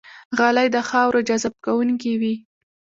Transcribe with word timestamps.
غالۍ 0.37 0.67
د 0.75 0.77
خاورو 0.89 1.19
جذب 1.27 1.53
کوونکې 1.65 2.13
وي. 2.21 2.33